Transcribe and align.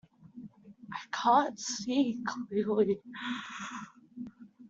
I 0.91 0.97
can't 1.11 1.59
see 1.59 2.17
clearly. 2.25 2.99